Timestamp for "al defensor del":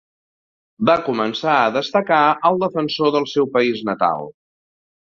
2.51-3.31